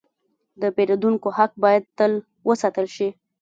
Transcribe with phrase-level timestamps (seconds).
[0.61, 2.11] د پیرودونکو حق باید تل
[2.47, 3.09] وساتل شي.